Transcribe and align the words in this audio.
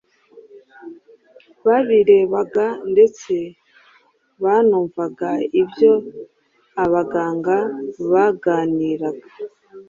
babirebaga 1.65 2.65
ndetse 2.91 3.33
banumvaga 4.43 5.29
ibyo 5.61 5.93
abaganga 6.83 7.57
baganiraga. 8.11 9.27